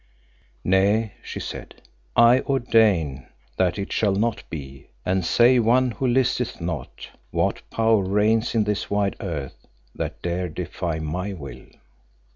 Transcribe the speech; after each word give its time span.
"Nay," 0.63 1.13
she 1.21 1.39
said. 1.39 1.75
"I 2.15 2.39
ordain 2.39 3.27
that 3.57 3.77
it 3.77 3.91
shall 3.91 4.15
not 4.15 4.41
be, 4.49 4.87
and 5.05 5.23
save 5.23 5.63
One 5.65 5.91
who 5.91 6.07
listeth 6.07 6.59
not, 6.59 7.07
what 7.29 7.61
power 7.69 8.03
reigns 8.03 8.55
in 8.55 8.63
this 8.63 8.89
wide 8.89 9.15
earth 9.19 9.67
that 9.93 10.19
dare 10.23 10.49
defy 10.49 10.97
my 10.97 11.33
will?" 11.33 11.67